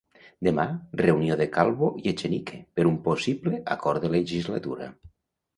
[0.45, 0.63] Demà,
[1.01, 4.93] reunió de Calvo i Echenique per un possible acord de legislatura.